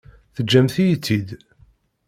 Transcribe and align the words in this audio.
Teǧǧamt-iyi-tt-id. 0.35 1.29